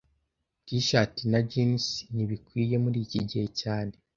[0.65, 3.93] T-shati na jans ntibikwiye muriki gihe cyane